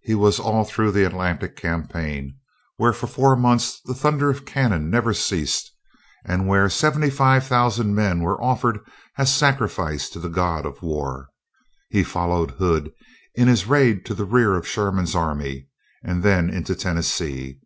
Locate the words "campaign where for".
1.54-3.06